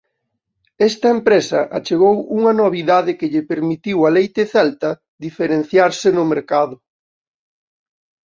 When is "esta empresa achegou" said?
0.89-2.15